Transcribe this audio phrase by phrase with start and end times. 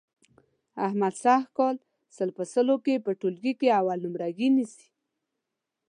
[0.87, 1.75] احمد سږ کال
[2.15, 4.87] سل په سلو کې په ټولګي کې اول نمرګي نیسي.